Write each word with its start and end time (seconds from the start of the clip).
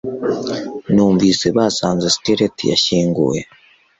Numvise 0.93 1.45
basanze 1.57 2.07
skelet 2.15 2.55
yashyinguwe 2.71 3.37